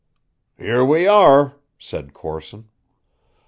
[0.57, 2.69] "Here we are," said Corson.